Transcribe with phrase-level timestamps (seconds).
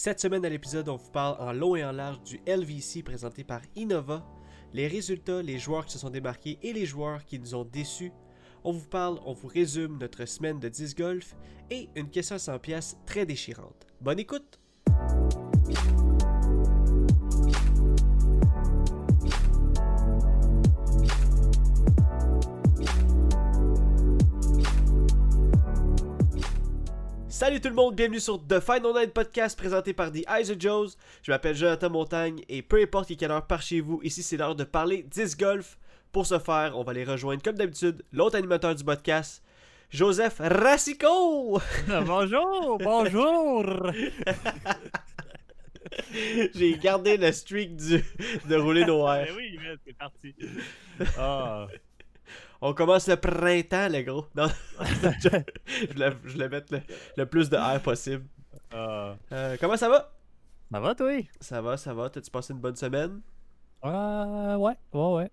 [0.00, 3.42] Cette semaine à l'épisode, on vous parle en long et en large du LVC présenté
[3.42, 4.24] par Innova,
[4.72, 8.12] les résultats, les joueurs qui se sont démarqués et les joueurs qui nous ont déçus.
[8.62, 11.34] On vous parle, on vous résume notre semaine de 10 golf
[11.68, 13.88] et une question à 100 pièces très déchirante.
[14.00, 14.60] Bonne écoute!
[27.38, 30.58] Salut tout le monde, bienvenue sur The Final Night Podcast présenté par The Eyes of
[30.60, 30.96] Joes.
[31.22, 34.56] Je m'appelle Jonathan Montagne et peu importe quelle heure par chez vous, ici c'est l'heure
[34.56, 35.78] de parler 10 golf.
[36.10, 39.44] Pour ce faire, on va les rejoindre comme d'habitude, l'autre animateur du podcast,
[39.88, 41.60] Joseph Rassico.
[41.86, 43.64] bonjour, bonjour.
[46.56, 48.04] J'ai gardé le streak du,
[48.48, 49.18] de rouler noir.
[49.26, 50.34] Ben oui, c'est parti.
[51.16, 51.68] Ah.
[52.60, 54.26] On commence le printemps, les gros.
[54.34, 54.48] Non,
[54.80, 56.74] je, je, voulais, mettre
[57.16, 58.26] le, plus de air possible.
[58.72, 59.16] Ah.
[59.32, 60.12] Euh, comment ça va?
[60.72, 61.12] Ça va, toi?
[61.40, 62.10] Ça va, ça va.
[62.10, 63.20] T'as-tu passé une bonne semaine?
[63.84, 65.30] Euh, ouais, ouais, ouais.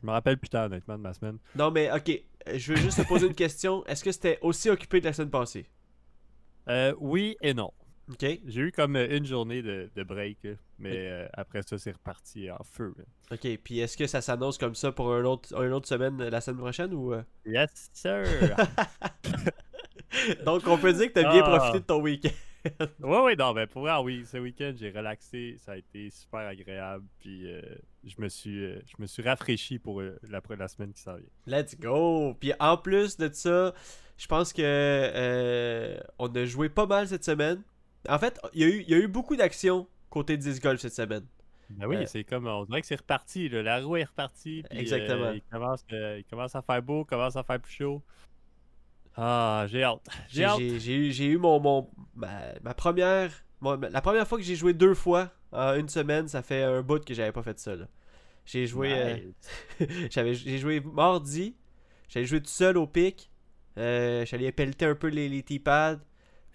[0.00, 1.38] Je me rappelle plus tard, honnêtement, de ma semaine.
[1.56, 2.22] Non, mais ok,
[2.54, 3.84] je veux juste te poser une question.
[3.86, 5.66] Est-ce que c'était aussi occupé que la semaine passée?
[6.68, 7.72] Euh, oui et non.
[8.10, 8.24] Ok.
[8.46, 10.38] J'ai eu comme une journée de, break,
[10.78, 12.94] mais euh, après ça, c'est reparti en feu.
[13.30, 16.58] Ok, puis est-ce que ça s'annonce comme ça pour autre, une autre semaine la semaine
[16.58, 17.12] prochaine ou.
[17.12, 17.22] euh?
[17.44, 18.24] Yes, sir!
[20.44, 21.56] Donc, on peut dire que t'as bien Ah.
[21.56, 22.30] profité de ton week-end.
[23.00, 26.40] ouais, ouais, non, mais pour vrai, oui, ce week-end, j'ai relaxé, ça a été super
[26.40, 27.60] agréable, puis euh,
[28.04, 31.16] je, me suis, euh, je me suis rafraîchi pour euh, la, la semaine qui s'en
[31.16, 31.28] vient.
[31.46, 32.34] Let's go!
[32.40, 33.74] Puis en plus de ça,
[34.16, 37.62] je pense que euh, on a joué pas mal cette semaine.
[38.08, 40.80] En fait, il y a eu, il y a eu beaucoup d'actions côté 10 golf
[40.80, 41.26] cette semaine.
[41.70, 44.64] Ben oui, Euh, c'est comme, on dirait que c'est reparti, là, la roue est repartie,
[44.70, 45.24] puis, Exactement.
[45.26, 48.02] euh, il, commence, euh, il commence à faire beau, commence à faire plus chaud.
[49.16, 50.58] Ah, j'ai hâte, j'ai hâte.
[50.78, 54.54] j'ai- eu, j'ai eu mon, mon ma, ma première mon- la première fois que j'ai
[54.54, 57.74] joué deux fois en une semaine, ça fait un bout que j'avais pas fait ça.
[57.74, 57.88] là.
[58.46, 59.32] J'ai joué
[59.80, 60.08] Nice.
[60.10, 61.56] j'avais j'ai joué mardi,
[62.08, 63.30] j'allais jouer tout seul au pic.
[63.76, 65.98] J'allais pelleter un peu les, les pads.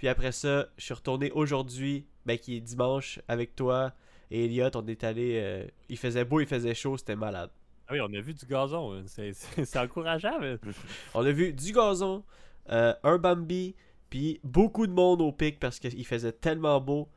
[0.03, 3.93] Puis après ça, je suis retourné aujourd'hui, ben, qui est dimanche, avec toi
[4.31, 4.69] et Elliot.
[4.75, 5.39] On est allé.
[5.41, 7.49] euh, il faisait beau, il faisait chaud, c'était malade.
[7.87, 10.41] Ah oui, on a vu du gazon, hein, c'est- c'est c'est encourageant.
[10.41, 10.57] mais-
[11.15, 12.21] On a vu du gazon,
[12.69, 13.75] euh, un Bambi,
[14.09, 17.07] puis beaucoup de monde au pic parce qu'il faisait tellement beau.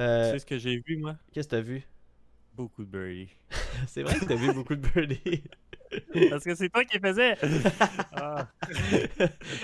[0.00, 1.14] Euh, Tu sais ce que j'ai vu, moi?
[1.32, 1.86] Qu'est-ce que t'as vu?
[2.56, 3.28] Beaucoup de birdie.
[3.86, 5.44] C'est vrai que t'as vu beaucoup de birdies.
[6.30, 7.36] Parce que c'est toi qui faisais!
[8.12, 8.48] Ah,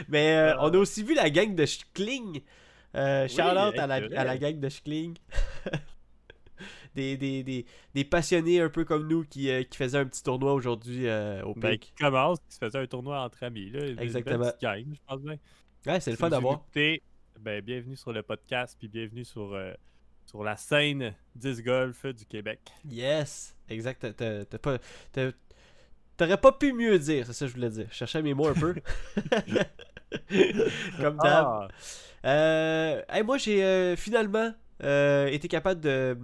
[0.09, 2.41] Mais euh, on a aussi vu la gang de Schkling.
[2.95, 5.17] Euh, out hey, à, la, à la gang de Schkling.
[6.95, 10.23] des, des, des, des passionnés un peu comme nous qui, euh, qui faisaient un petit
[10.23, 11.83] tournoi aujourd'hui euh, au ben, pic.
[11.83, 13.87] qui commence, qui se faisait un tournoi entre amis, là.
[14.03, 14.39] Exactement.
[14.39, 15.37] belle petite gang, je pense bien.
[15.87, 16.65] Ouais, c'est le fun d'avoir.
[17.41, 19.75] Ben, bienvenue sur le podcast, puis bienvenue sur, euh,
[20.25, 22.61] sur la scène 10 golf du Québec.
[22.89, 24.07] Yes, exact.
[24.17, 24.79] t'as- pas-
[26.17, 27.87] T'aurais pas pu mieux dire, c'est ça que je voulais dire.
[27.91, 28.75] Je cherchais mes mots un peu.
[31.01, 31.47] Comme d'hab.
[31.47, 31.69] Ah,
[32.25, 36.17] Euh, hey, moi, j'ai euh, finalement euh, été capable de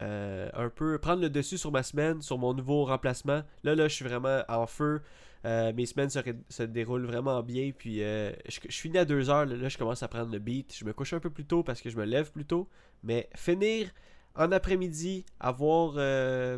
[0.00, 3.42] un peu prendre le dessus sur ma semaine, sur mon nouveau remplacement.
[3.64, 5.00] Là, là, je suis vraiment en feu.
[5.44, 6.18] Mes semaines se,
[6.48, 7.70] se déroulent vraiment bien.
[7.76, 9.46] Puis, euh, je, je finis à 2 heures.
[9.46, 10.74] Là, là, je commence à prendre le beat.
[10.76, 12.68] Je me couche un peu plus tôt parce que je me lève plus tôt.
[13.04, 13.90] Mais finir
[14.34, 15.92] en après-midi, avoir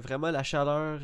[0.01, 1.01] vraiment la chaleur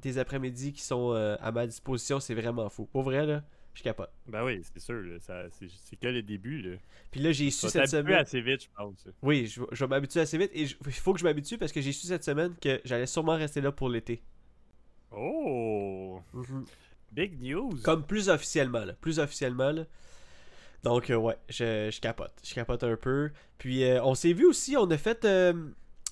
[0.00, 2.86] des après-midi qui sont euh, à ma disposition, c'est vraiment fou.
[2.86, 3.42] Pour vrai, là,
[3.74, 4.10] je capote.
[4.26, 6.60] ben oui, c'est sûr, c'est que le début.
[6.62, 6.76] Là.
[7.10, 8.14] Puis là, j'ai su cette semaine.
[8.16, 9.06] assez vite, je pense.
[9.22, 11.80] Oui, je, je vais m'habituer assez vite et il faut que je m'habitue parce que
[11.80, 14.22] j'ai su cette semaine que j'allais sûrement rester là pour l'été.
[15.10, 16.20] Oh!
[17.12, 17.70] Big news!
[17.82, 18.94] Comme plus officiellement, là.
[18.94, 19.84] Plus officiellement, là.
[20.82, 22.32] Donc, euh, ouais, je, je capote.
[22.44, 23.30] Je capote un peu.
[23.58, 25.24] Puis, euh, on s'est vu aussi, on a fait.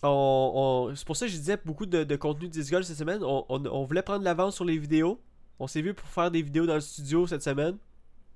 [0.02, 2.86] On, on- c'est pour ça que je disais beaucoup de, de contenu de 10 Golf
[2.86, 3.20] cette semaine.
[3.22, 5.20] On, voulait prendre l'avance sur les vidéos.
[5.58, 7.76] On s'est vu pour faire des vidéos dans le studio cette semaine.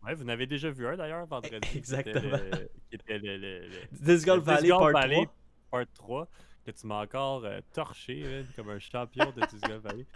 [0.04, 1.56] Ouais, vous en avez déjà vu un d'ailleurs vendredi.
[1.74, 2.36] Exactement.
[2.90, 5.34] Qui était le, le- le- 10 Golf le Valley Part Valley 3.
[5.70, 6.28] Part 3,
[6.66, 10.06] que tu m'as encore euh, torché comme un champion de Disc Golf Valley.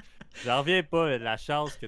[0.44, 1.87] J'en reviens pas, la chance que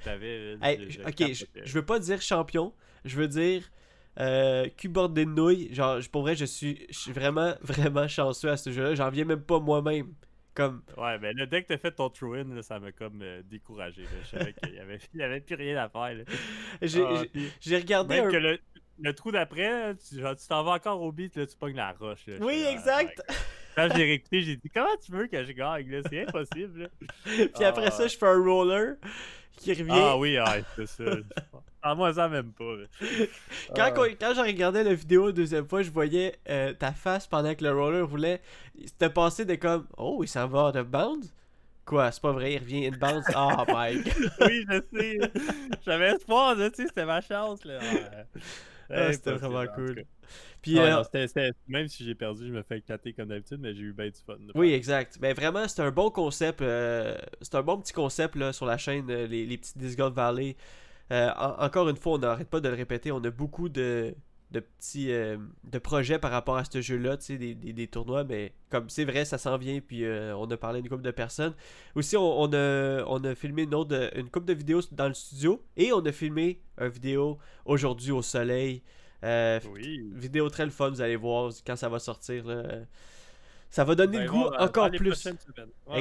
[0.63, 2.73] Hey, je- je ok, je, je veux pas dire champion,
[3.05, 3.71] je veux dire
[4.19, 5.73] euh, cul bordé de nouilles.
[5.75, 8.95] Genre, pour vrai, je suis, je suis vraiment, vraiment chanceux à ce jeu-là.
[8.95, 10.13] J'en viens même pas moi-même.
[10.53, 13.41] Comme, Ouais, mais là, dès que t'as fait ton throw-in, là, ça m'a comme euh,
[13.49, 14.03] découragé.
[14.03, 14.09] là.
[14.25, 16.25] Je savais qu'il y avait, il y avait plus rien à faire.
[16.83, 17.23] j'ai Ah,
[17.61, 18.31] j'ai- regardé même un.
[18.33, 18.59] que le,
[18.99, 22.27] le trou d'après, tu t'en vas encore au beat, là, tu pognes la roche.
[22.27, 22.35] là.
[22.41, 23.23] Oui, ah, exact.
[23.29, 23.35] ouais.
[23.77, 26.03] Quand j'ai réécouté, j'ai dit comment tu veux que je gagne?
[26.11, 26.91] C'est impossible.
[27.25, 27.91] Puis après Ah.
[27.93, 28.97] ça, je fais un roller
[29.57, 29.93] qui revient.
[29.95, 31.05] Ah oui, ah, c'est ça.
[31.83, 32.75] Ah, moi, ça même pas.
[33.75, 34.09] Quand, Ah.
[34.21, 37.65] quand j'ai regardé la vidéo une deuxième fois, je voyais euh, ta face pendant que
[37.65, 38.41] le roller roulait.
[38.85, 41.33] C'était passé de comme Oh, il s'en va de bounds?
[41.87, 43.27] Quoi, c'est pas vrai, il revient in bounds?
[43.35, 44.13] Oh my god.
[44.43, 45.19] oui, je sais.
[45.85, 47.65] J'avais espoir, là, tu sais, c'était ma chance.
[47.65, 47.79] Là.
[47.83, 48.25] Ah,
[48.93, 50.05] Ah, c'était vraiment cool.
[50.63, 51.03] Puis, euh, non,
[51.69, 54.21] même si j'ai perdu, je me fais éclater comme d'habitude, mais j'ai eu bien du
[54.27, 54.35] fun.
[54.39, 55.17] de oui, exact.
[55.21, 56.61] Mais vraiment, c'est un bon concept.
[56.61, 60.15] euh, c'est un bon petit concept là, sur la chaîne, les, les petits Disc Golf
[60.15, 60.57] Valley.
[61.13, 63.11] Euh, en- encore une fois, on n'arrête pas de le répéter.
[63.13, 64.15] On a beaucoup de,
[64.53, 67.87] de petits euh, de projets par rapport à ce jeu-là, tu sais, des, des, des
[67.89, 70.89] tournois, mais comme c'est vrai, ça s'en vient, puis euh, on a parlé à une
[70.89, 71.55] couple de personnes.
[71.97, 75.15] Aussi, on, on a, on a filmé une, autre, une couple de vidéos dans le
[75.15, 78.83] studio, et on a filmé une vidéo aujourd'hui au soleil.
[79.25, 79.61] Euh.
[79.73, 80.01] Oui.
[80.15, 82.47] Vidéo très le fun, vous allez voir quand ça va sortir.
[82.47, 82.63] là.
[83.69, 85.11] Ça va donner le goût encore plus.
[85.87, 85.99] ouais.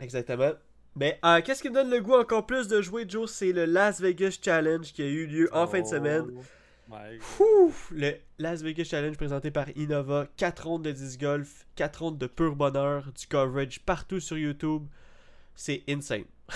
[0.00, 0.52] Exactement.
[0.96, 3.30] Mais euh, qu'est-ce qui me donne le goût encore plus de jouer, Joe?
[3.30, 6.26] C'est le Las Vegas Challenge qui a eu lieu en fin de semaine.
[6.30, 6.42] Oh
[6.88, 7.40] God.
[7.40, 10.28] Ouf, le Las Vegas Challenge présenté par Innova.
[10.36, 14.84] 4 rondes de disc golf, 4 rondes de pur bonheur, du coverage partout sur YouTube.
[15.54, 16.24] C'est insane.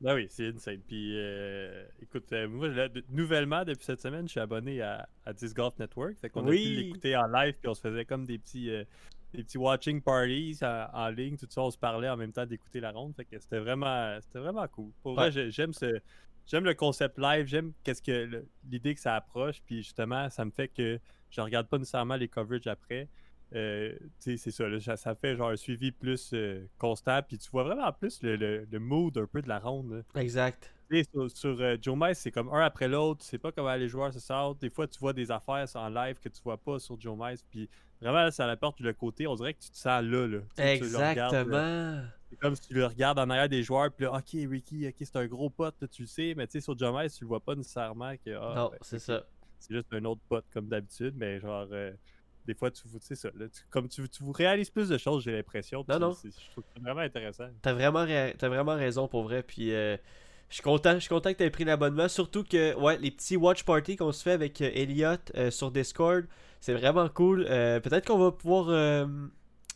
[0.00, 0.80] Ben oui, c'est insane.
[0.88, 5.08] Puis, euh, écoute, euh, moi, là, de- nouvellement, depuis cette semaine, je suis abonné à,
[5.24, 6.14] à Disc Golf Network.
[6.20, 8.82] Fait qu'on a pu l'écouter en live, puis on se faisait comme des petits, euh,
[9.32, 11.36] des petits watching parties en, en ligne.
[11.36, 13.14] Tout ça, on se parlait en même temps d'écouter la ronde.
[13.14, 14.90] Fait que c'était vraiment, c'était vraiment cool.
[15.02, 15.16] Pour Ouais.
[15.24, 16.00] vrai, j'ai- j'aime ce.
[16.44, 20.50] J'aime le concept live, j'aime qu'est-ce que l'idée que ça approche, puis justement, ça me
[20.50, 20.98] fait que
[21.30, 23.08] je regarde pas nécessairement les coverages après.
[23.54, 27.48] Euh, c'est ça, là, ça, ça fait genre un suivi plus euh, constant, puis tu
[27.50, 29.92] vois vraiment plus le, le- le mood un peu de la ronde.
[30.14, 30.20] là.
[30.20, 30.74] Exact.
[30.90, 33.20] Tu sais, sur, sur, euh, Joe Mice, c'est comme un après l'autre.
[33.22, 34.60] Tu sais pas comment les joueurs se sortent.
[34.60, 37.42] Des fois, tu vois des affaires en live que tu vois pas sur Joe Mice.
[37.50, 37.68] Puis
[38.02, 39.26] vraiment, là, ça apporte le côté.
[39.26, 40.26] On dirait que tu te sens là.
[40.26, 40.38] là.
[40.40, 40.84] Tu sais, tu.
[40.84, 42.02] Exactement.
[42.30, 43.90] C'est comme si tu le regardes en arrière des joueurs.
[43.92, 45.74] Puis là, OK, Ricky, OK, c'est un gros pote.
[45.80, 46.34] là, tu le sais.
[46.36, 48.12] Mais tu sais, sur Mice, tu le vois pas nécessairement.
[48.24, 49.24] Que, ah, non, ben, c'est ça.
[49.58, 51.14] C'est juste un autre pote comme d'habitude.
[51.16, 51.66] Mais genre.
[51.72, 51.92] euh,
[52.44, 53.28] des fois, tu, tu sais ça.
[53.36, 55.84] là, tu- comme tu, tu réalises plus de choses, j'ai l'impression.
[55.88, 56.12] Non, non.
[56.12, 57.46] c'est- Je trouve ça vraiment intéressant.
[57.62, 59.44] T'as vraiment, vraiment raison pour vrai.
[59.44, 59.96] Puis euh,
[60.48, 62.08] je suis content, je suis content que t'aies pris l'abonnement.
[62.08, 65.70] Surtout que ouais, les petits watch parties qu'on se fait avec euh, Elliot euh, sur
[65.70, 66.24] Discord,
[66.62, 67.44] c'est vraiment cool.
[67.50, 69.04] Euh, peut-être qu'on va pouvoir euh,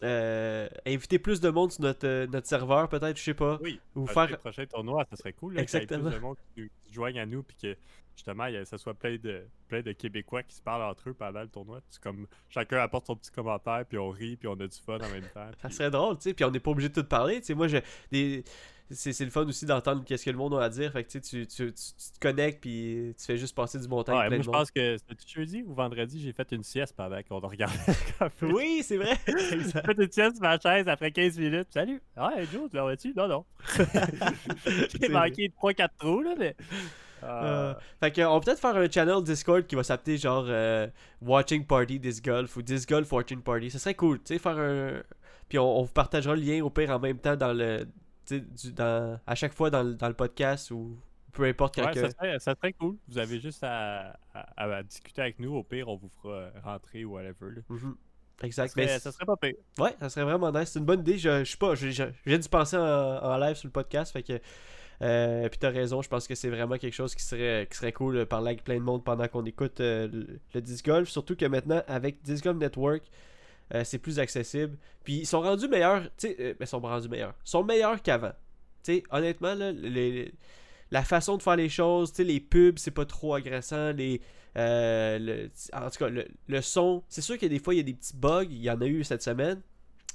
[0.04, 3.58] euh, inviter plus de monde sur notre, notre serveur, peut-être, je sais pas.
[3.60, 3.80] Oui.
[3.96, 4.30] Ou Faire...
[4.30, 5.54] Le prochain tournoi, ça serait cool.
[5.54, 6.10] là, qu'il y ait Exactement.
[6.10, 7.76] plus de monde qui, qui se joigne à nous, puis que
[8.14, 11.42] justement, il ça soit plein de, plein de Québécois qui se parlent entre eux pendant
[11.42, 11.80] le tournoi.
[11.90, 14.98] C'est comme chacun apporte son petit commentaire, puis on rit, puis on a du fun
[14.98, 15.50] en même temps.
[15.62, 16.34] Ça serait drôle, tu sais.
[16.34, 17.40] Puis on n'est pas obligé de tout parler.
[17.40, 17.78] Tu sais, moi, je,
[18.12, 18.44] des,
[18.90, 20.92] c'est, le fun aussi d'entendre qu'est-ce que le monde a à dire.
[20.92, 24.18] Fait que tu, tu, tu, te connectes, puis tu fais juste passer du bon temps
[24.18, 27.40] Ouais, moi, je pense que c'était jeudi ou vendredi, j'ai fait une sieste pendant qu'on
[27.40, 27.76] a regardé.
[28.40, 29.16] J'ai Oui, c'est vrai.
[29.26, 29.86] Exact.
[29.86, 31.68] fait une sieste sur ma chaise après 15 minutes.
[31.70, 32.00] Salut!
[32.16, 33.12] Ah, hey, Joe, tu l'aurais-tu?
[33.16, 33.44] Non, non.
[35.00, 36.54] J'ai manqué 3-4 trous, là, mais.
[37.24, 40.44] Euh, Ah, fait que, on peut peut-être faire un channel Discord qui va s'appeler genre
[40.48, 40.86] euh,
[41.22, 43.70] Watching Party Disc Golf ou Disc Golf Watching Party.
[43.70, 45.02] Ça serait cool, tu sais, faire un.
[45.48, 47.86] Puis on, on vous partagera le lien au pire en même temps dans le.
[48.34, 50.99] Du- dans, à chaque fois dans le, dans le podcast ou
[51.32, 52.96] peu importe quand Ouais, que- ça, serait, ça serait cool.
[53.08, 55.55] Vous avez juste à, à- à discuter avec nous.
[55.55, 57.50] Au pire, on vous fera rentrer ou whatever.
[57.56, 57.62] là.
[57.69, 57.96] Mhm.
[58.43, 58.69] Exact.
[58.69, 59.55] serait, Mais ça serait pas pire.
[59.78, 60.70] Ouais, ça serait vraiment nice.
[60.70, 61.17] C'est une bonne idée.
[61.19, 63.73] Je, je sais pas, je, je- je viens d'y penser en, en live sur le
[63.73, 64.12] podcast.
[64.12, 64.40] Fait que.
[65.02, 67.93] Euh, puis t'as raison, je pense que c'est vraiment quelque chose qui serait, qui serait
[67.93, 71.11] cool de parler avec plein de monde pendant qu'on écoute euh, le, le disc golf.
[71.11, 73.02] Surtout que maintenant, avec Disc Golf Network,
[73.75, 74.76] euh, c'est plus accessible.
[75.04, 76.02] Puis ils sont rendus meilleurs.
[76.16, 77.35] Tu sais, euh, ben, ils sont rendus meilleurs.
[77.44, 78.32] Ils sont meilleurs qu'avant.
[78.82, 80.32] Tu sais, honnêtement, là, les-
[80.90, 83.92] la façon de faire les choses, tu sais, les pubs, c'est pas trop agressant.
[83.92, 84.20] Les,
[84.56, 87.80] euh, le- en tout cas, le, le son, c'est sûr que des fois, il y
[87.80, 88.44] a des petits bugs.
[88.49, 89.61] Il y en a eu cette semaine,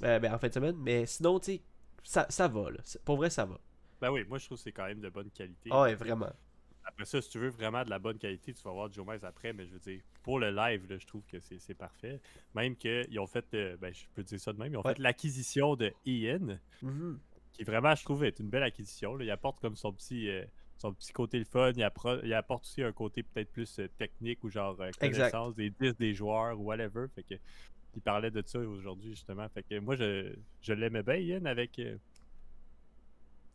[0.00, 0.76] ben, en fin de semaine.
[0.78, 1.60] Mais sinon, tu sais,
[2.02, 2.70] ça, ça va.
[2.70, 2.78] Là.
[3.04, 3.58] Pour vrai, ça va.
[4.00, 5.70] Ben oui, moi je trouve que c'est quand même de bonne qualité.
[5.70, 6.30] Ah ouais, vraiment.
[6.84, 9.24] Après ça, si tu veux vraiment de la bonne qualité, tu vas voir Joe Mize
[9.24, 12.20] après, mais je veux dire, pour le live, là, je trouve que c'est parfait.
[12.54, 14.94] Même qu'ils ont fait, euh, ben je peux dire ça de même, ils ont Ouais.
[14.94, 17.20] fait l'acquisition de Ian, Mhm.
[17.52, 19.14] qui vraiment, je trouve, est une belle acquisition.
[19.16, 19.24] là.
[19.24, 20.44] Il apporte comme son petit, euh,
[20.76, 21.82] son petit côté le fun, il,
[22.34, 24.98] apporte aussi un côté peut-être plus euh, technique ou genre Exact.
[25.30, 27.06] connaissance des 10 des joueurs ou whatever.
[27.14, 27.34] Fait que,
[27.94, 29.48] il parlait de ça aujourd'hui justement.
[29.50, 31.80] Fait que moi, je, je l'aimais bien, Ian, avec.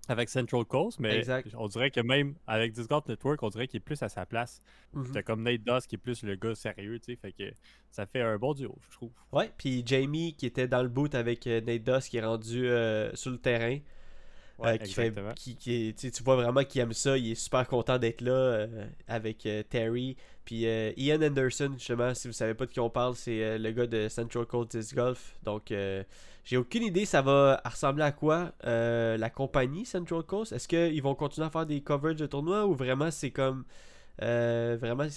[0.08, 1.54] Avec Central Coast, mais Exact.
[1.58, 4.62] on dirait que même avec Discord Network, on dirait qu'il est plus à sa place.
[4.94, 5.12] Mhm.
[5.14, 7.52] T'as comme Nate Doss qui est plus le gars sérieux, tu sais, fait que
[7.92, 9.12] ça fait un bon duo, je trouve.
[9.32, 12.68] Ouais, puis Jamie qui était dans le boot avec euh, Nate Doss qui est rendu
[12.68, 13.80] euh, sur le terrain.
[14.60, 17.36] Ouais, euh, qui fait, qui, qui est- tu vois vraiment qu'il aime ça, il est
[17.36, 20.16] super content d'être là euh, avec euh, Terry.
[20.46, 20.62] Puis
[20.98, 24.08] Ian Anderson, justement, si vous savez pas de qui on parle, c'est le gars de
[24.08, 25.36] Central Coast Disc Golf.
[25.44, 25.74] Donc,
[26.46, 30.54] j'ai aucune idée ça va ressembler à quoi la compagnie Central Coast.
[30.54, 33.66] Est-ce qu'ils vont continuer à faire des coverages de tournois ou vraiment c'est comme.
[34.22, 35.08] vraiment,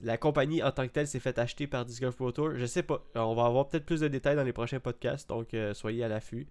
[0.00, 2.52] la compagnie en tant que telle s'est fait acheter par Disc Golf Pro Tour?
[2.56, 3.04] Je sais pas.
[3.16, 6.46] On va avoir peut-être plus de détails dans les prochains podcasts, donc soyez à l'affût.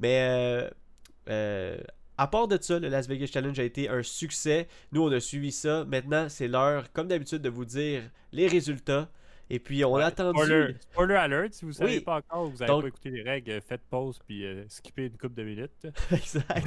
[0.00, 0.68] Mais
[1.28, 1.78] euh,
[2.18, 4.68] à part de ça, le Las Vegas Challenge a été un succès.
[4.92, 5.84] Nous, on a suivi ça.
[5.84, 8.02] Maintenant, c'est l'heure, comme d'habitude, de vous dire
[8.32, 9.08] les résultats.
[9.50, 10.38] Et puis, on Ouais, a attendu.
[10.38, 12.00] Spoiler, spoiler alert, si vous ne savez Oui.
[12.00, 15.04] pas encore, vous n'avez Donc- pas écouté les règles, euh, faites pause puis euh, skippez
[15.06, 15.86] une couple de minutes.
[16.12, 16.66] exact.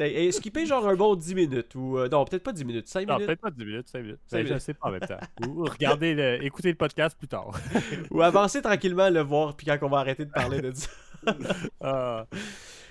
[0.00, 1.72] Et skipper genre un bon 10 minutes.
[1.76, 2.88] Ou, euh, non, peut-être pas 10 minutes.
[2.88, 3.26] 5 Non, minutes.
[3.28, 4.18] peut-être pas 10 minutes, 5 minutes.
[4.26, 4.62] Cinq Ben, je minutes.
[4.62, 5.20] sais pas en même temps.
[5.48, 7.52] Ou, regardez, le, écoutez le podcast plus tard.
[8.10, 9.56] Ou avancer tranquillement, le voir.
[9.56, 10.88] Puis quand on va arrêter de parler de ça.
[11.80, 12.26] Ah,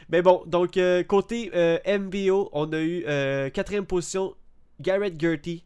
[0.10, 4.36] Mais bon, donc euh, côté euh, MBO, on a eu euh, quatrième position
[4.80, 5.66] Garrett Gertie,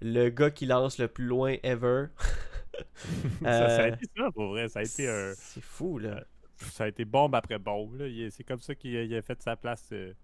[0.00, 2.06] le gars qui lance le plus loin ever.
[3.42, 4.68] ça, ça a été ça, pour vrai.
[4.68, 6.22] Ça a été, un- C'est fou là.
[6.56, 8.00] ça a été bombe après bombe.
[8.00, 8.06] là.
[8.30, 9.88] C'est comme ça qu'il a, fait sa place.
[9.90, 10.14] Il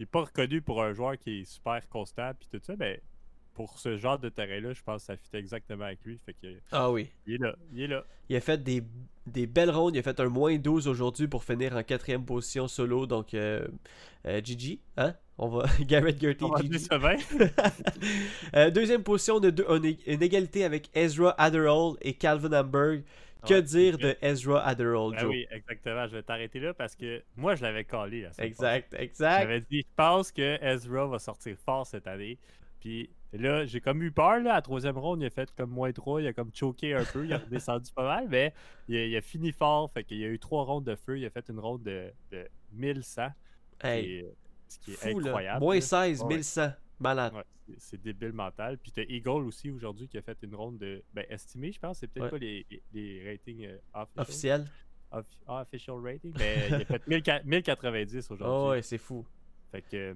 [0.00, 3.02] n'est pas reconnu pour un joueur qui est super constant puis tout ça, mais
[3.52, 6.18] pour ce genre de terrain-là, je pense que ça fit exactement avec lui.
[6.24, 7.10] Fait que, Ah oui.
[7.26, 7.54] il est là.
[7.72, 8.04] Il est là.
[8.30, 8.82] Il a fait des,
[9.30, 9.94] des belles rondes.
[9.94, 13.06] Il a fait un moins 12 aujourd'hui pour finir en quatrième position solo.
[13.06, 13.66] Donc, euh,
[14.26, 15.14] euh, GG, hein?
[15.38, 15.64] On va.
[15.80, 17.16] Garrett Gertie, On.
[18.56, 19.66] Euh, deuxième position, on a deux-
[20.06, 23.02] une égalité avec Ezra Adderall et Calvin Hamburg.
[23.46, 25.30] Que Ouais, dire de Ezra Adderall, Ben Joe?
[25.30, 26.06] oui, exactement.
[26.08, 28.26] Je vais t'arrêter là parce que moi, je l'avais collé.
[28.32, 29.40] semaine Exact, exact.
[29.40, 32.36] J'avais dit, je pense que Ezra va sortir fort cette année.
[32.80, 33.08] Puis
[33.38, 34.40] là, j'ai comme eu peur.
[34.40, 36.22] Là, à la troisième ronde, il a fait comme moins 3.
[36.22, 37.24] Il a comme choqué un peu.
[37.24, 38.28] Il a redescendu pas mal.
[38.28, 38.52] Mais
[38.88, 39.90] il a, il a fini fort.
[39.92, 41.18] Fait qu'il a eu trois rondes de feu.
[41.18, 43.28] Il a fait une ronde de, de 1100.
[43.82, 44.34] Hey, qui est-
[44.68, 45.28] ce qui est fou, là.
[45.30, 45.60] incroyable.
[45.60, 45.80] Moins là.
[45.80, 46.34] 16, Ouais, ouais.
[46.36, 46.70] 1100.
[46.98, 47.32] Malade.
[47.34, 47.44] Ouais,
[47.78, 48.76] c'est- débile mental.
[48.78, 51.02] Puis t'as Eagle aussi aujourd'hui qui a fait une ronde de.
[51.14, 51.98] Ben, estimé, je pense.
[51.98, 52.30] C'est peut-être Ouais.
[52.30, 54.60] pas les, les- ratings euh, official.
[54.62, 54.64] Officiel.
[55.12, 56.32] Off- ah, official rating.
[56.38, 58.46] Mais il a fait 1000 1090 aujourd'hui.
[58.58, 59.24] Oh, ouais, c'est fou.
[59.72, 60.14] Fait que, euh,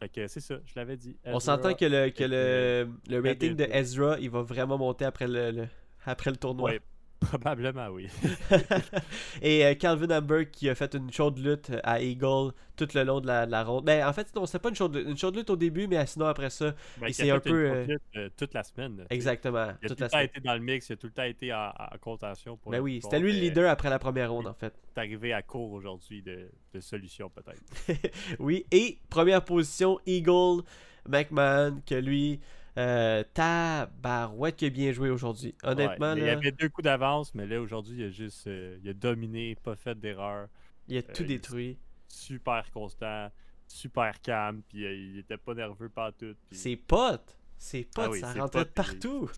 [0.00, 1.16] fait que c'est ça, je l'avais dit.
[1.24, 3.64] On s'entend que le, que le, le rating de.
[3.64, 5.68] Ezra, il va vraiment monter après le, le-
[6.04, 6.70] après le tournoi.
[6.70, 6.80] Ouais,
[7.20, 8.08] probablement oui.
[9.42, 13.20] Et euh, Calvin Hamburg qui a fait une chaude lutte à Eagle tout le long
[13.20, 13.84] de la, de la ronde.
[13.84, 15.08] Ben, en fait, non, c'était pas une chaude lutte.
[15.08, 17.80] Une chaude lutte au début, mais sinon après ça, Ben, c'est un peu, une euh,
[17.80, 19.04] complète, euh, toute la semaine.
[19.10, 19.72] exactement.
[19.82, 21.22] Il a toute tout le temps été dans le mix, il a tout le temps
[21.24, 24.30] été en, en contention pour Ben oui, c'était lui le euh, leader après la première
[24.30, 24.72] ronde, en fait.
[24.96, 28.06] est arrivé à court aujourd'hui de, de solutions peut-être.
[28.38, 30.62] oui, et première position, Eagle
[31.08, 32.40] McMahon, que lui,
[32.78, 35.54] euh, tabarouette qui a bien joué aujourd'hui.
[35.64, 38.46] Honnêtement, Ouais, il y là, avait deux coups d'avance, mais là aujourd'hui, il a juste
[38.46, 40.48] euh, il a dominé, pas fait d'erreur,
[40.88, 41.78] il a tout euh, détruit.
[42.08, 43.30] super constant,
[43.66, 46.36] super calme, puis euh, il était pas nerveux pas tout.
[46.50, 49.30] Ses potes, ses potes, Ah oui, ça rentrait potes, partout.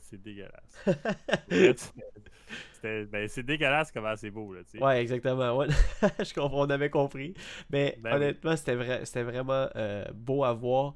[0.00, 0.84] C'est dégueulasse.
[2.82, 4.62] Ben, c'est dégueulasse comment c'est beau là.
[4.80, 5.56] Ouais, exactement.
[5.56, 5.66] ouais.
[6.24, 7.34] Je comprends, on avait compris.
[7.70, 8.16] Mais Ben oui.
[8.16, 9.68] honnêtement, c'était vrai, c'était vraiment
[10.14, 10.94] beau à voir.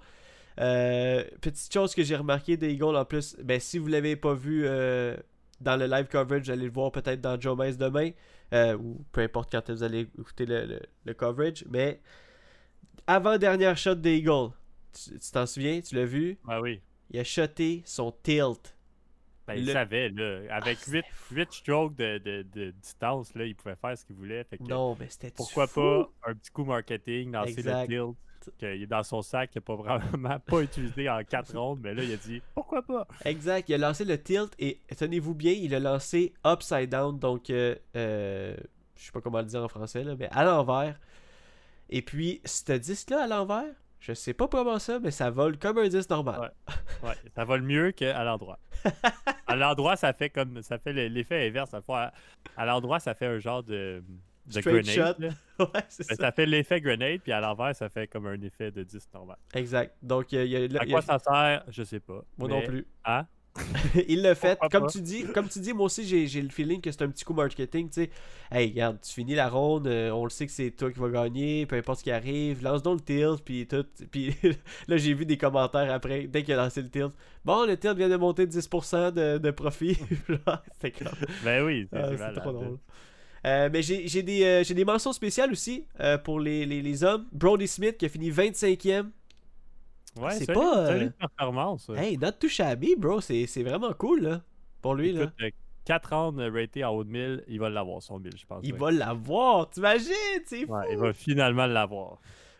[0.61, 4.35] Euh, petite chose que j'ai remarqué des Eagles en plus, ben, si vous l'avez pas
[4.35, 5.17] vu euh,
[5.61, 8.11] dans le live coverage, allez le voir peut-être dans Joe Mace demain,
[8.53, 11.65] euh, ou peu importe quand vous allez écouter le, le- le coverage.
[11.71, 12.01] Mais
[13.07, 14.51] avant-dernière shot des Eagles,
[14.93, 16.81] tu t'en souviens, tu l'as vu, Ah oui.
[17.11, 18.77] il a shoté son tilt.
[19.47, 20.43] Ben, il Le- savait, là.
[20.57, 24.05] Avec Ah, 8, c'était 8 strokes de, de, de distance, là, il pouvait faire ce
[24.07, 24.45] qu'il voulait.
[24.45, 25.81] Fait que Non, mais c'était pourquoi fou?
[25.81, 27.87] pas un petit coup marketing, lancer Exact.
[27.89, 28.17] le tilt,
[28.59, 31.95] qu'il est dans son sac, qu'il n'a pas vraiment pas utilisé en 4 rondes, mais
[31.95, 33.07] là, il a dit pourquoi pas?
[33.25, 37.51] Exact, il a lancé le tilt et tenez-vous bien, il a lancé upside down, donc
[37.51, 38.57] euh, euh,
[38.97, 40.99] je sais pas comment le dire en français, là, mais à l'envers.
[41.91, 45.79] Et puis, ce disque-là à l'envers, je sais pas comment ça, mais ça vole comme
[45.79, 46.53] un disque normal.
[47.03, 48.59] Ouais, ça va le mieux qu'à l'endroit.
[49.47, 51.73] à l'endroit, ça fait comme ça fait le- l'effet inverse.
[51.75, 52.13] À, fois,
[52.57, 54.03] à l'endroit, ça fait un genre de,
[54.47, 55.17] de Straight grenade.
[55.21, 55.29] shot.
[55.73, 56.23] Ouais, c'est Ben, ça.
[56.25, 59.37] ça fait l'effet grenade, puis à l'envers, ça fait comme un effet de disque normal.
[59.55, 59.95] Exact.
[60.03, 62.25] Donc, il, y a- il y a- À a- quoi ça sert, je sais pas.
[62.37, 62.87] moi mais- non plus.
[63.05, 63.27] Hein?
[64.09, 64.59] il l'a fait.
[64.59, 64.93] Pourquoi Comme pas?
[64.93, 67.35] tu dis, comme tu dis, moi aussi j'ai le feeling que c'est un petit coup
[67.35, 68.11] marketing, tu sais.
[68.51, 71.09] Hey, regarde, tu finis la ronde, euh, on le sait que c'est toi qui vas
[71.09, 73.87] gagner, peu importe ce qui arrive, lance donc le tilt, puis tout.
[74.11, 74.35] Puis
[74.89, 77.13] là, j'ai vu des commentaires après, dès qu'il a lancé le tilt.
[77.45, 79.97] Bon, le tilt vient de monter de 10% de, de profit.
[80.73, 81.13] C'était comme.
[81.45, 82.59] Ben oui, c'est Ah, c'est c'est trop là.
[82.59, 82.79] drôle.
[83.47, 87.27] Euh, mais j'ai des, euh, des mentions spéciales aussi euh, pour les, les, les hommes.
[87.33, 89.11] Brody Smith qui a fini 25e.
[90.19, 91.91] Ouais, C'est pas, euh, performance.
[91.97, 93.21] Hey, not too shabby, bro.
[93.21, 94.43] C'est vraiment cool, là.
[94.81, 95.31] Pour lui, là.
[95.41, 98.61] Écoute, 4 rounds ratés en haut de 1000, il va l'avoir son 1000, je pense.
[98.63, 98.79] Il ouais.
[98.79, 100.13] va l'avoir, t'imagines?
[100.47, 100.73] C'est fou.
[100.73, 102.19] Ouais, il va finalement l'avoir.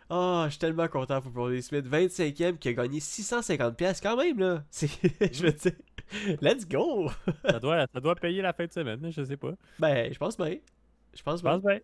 [0.09, 1.85] Oh, je suis tellement content pour Brody Smith.
[1.87, 4.63] 25e qui a gagné 650$ quand même, là.
[4.71, 5.71] Je veux dire,
[6.41, 7.09] let's go!
[7.45, 9.53] ça, doit, ça doit payer la fin de semaine, je sais pas.
[9.79, 10.57] Ben, je pense bien.
[11.15, 11.53] Je pense Je bien.
[11.53, 11.79] pense bien.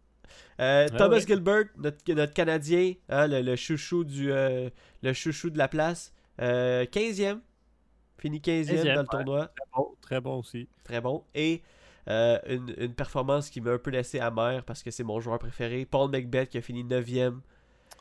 [0.60, 1.25] Euh, Ah Thomas ouais.
[1.28, 4.70] Gilbert, notre, notre Canadien, hein, le, le chouchou du euh,
[5.01, 6.13] le chouchou de la place.
[6.42, 7.40] Euh, 15e.
[8.20, 9.06] Fini 15e, 15e, dans le ouais.
[9.10, 9.48] tournoi.
[9.48, 10.70] Très bon, très bon aussi.
[10.84, 11.25] Très bon.
[11.34, 11.63] Et
[12.08, 15.40] euh, une, une performance qui m'a un peu laissé amer parce que c'est mon joueur
[15.40, 15.86] préféré.
[15.86, 17.40] Paul McBeth qui a fini 9e.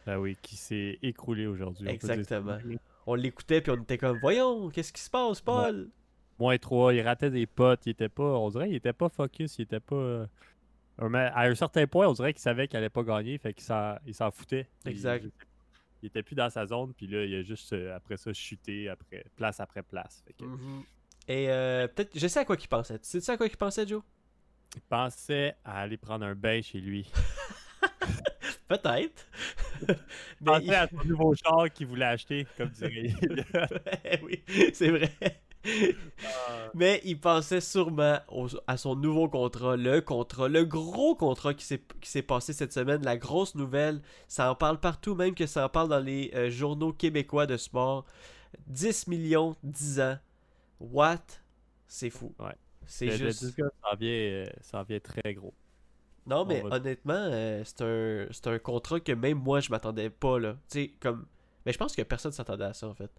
[0.06, 1.88] Ah oui, qui s'est écroulé aujourd'hui.
[1.88, 2.58] Exactement.
[3.06, 5.88] On l'écoutait puis on était comme Voyons, qu'est-ce qui se passe, Paul?
[6.38, 8.22] Moins 3, il ratait des potes, il était pas.
[8.22, 9.94] On dirait qu'il était pas focus, il était pas.
[9.96, 10.26] euh,
[10.98, 13.96] À un certain point, on dirait qu'il savait qu'il allait pas gagner, fait qu'il s'en
[14.06, 14.68] il foutait.
[14.86, 15.24] Il- Exact.
[15.24, 15.30] Il,
[16.02, 18.88] il était plus dans sa zone, puis là, il a juste euh, après ça chuté
[18.88, 20.22] après place après place.
[20.26, 20.82] Fait que Mhm.
[21.28, 22.98] Et euh, peut-être, je sais à quoi qu'il pensait.
[22.98, 24.02] Tu sais à quoi qu'il pensait, Joe?
[24.74, 27.10] Il pensait à aller prendre un bain chez lui.
[28.68, 29.26] Peut-être.
[30.40, 33.14] Il Mais pensait à son nouveau char qu'il voulait acheter, comme dirait.
[34.22, 35.12] oui, c'est vrai.
[36.74, 41.64] Mais il pensait sûrement au- à son nouveau contrat, le contrat, le gros contrat qui
[42.02, 44.00] s'est passé cette semaine, la grosse nouvelle.
[44.28, 47.56] Ça en parle partout, même que ça en parle dans les euh, journaux québécois de
[47.56, 48.04] sport.
[48.66, 50.18] 10 millions, 10 ans.
[50.80, 51.20] What?
[51.88, 52.34] C'est fou.
[52.40, 52.56] Ouais.
[52.86, 53.40] C'est Le- le juste.
[53.40, 55.54] disque, ça en vient, euh, ça en vient très gros.
[56.30, 60.08] Non, mais va- honnêtement, euh, c'est un, c'est un contrat que même moi, je m'attendais
[60.10, 60.52] pas, là.
[60.70, 61.26] Tu sais, comme.
[61.66, 63.10] Mais je pense que personne s'attendait à ça, en fait.